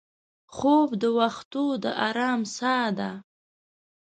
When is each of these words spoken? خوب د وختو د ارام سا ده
خوب 0.55 0.89
د 1.01 1.03
وختو 1.19 1.65
د 1.83 1.85
ارام 2.09 2.41
سا 2.57 2.77
ده 2.97 3.11